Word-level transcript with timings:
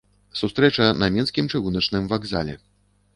Сустрэча 0.39 0.87
на 1.01 1.09
мінскім 1.17 1.49
чыгуначным 1.57 2.09
вакзале. 2.15 2.57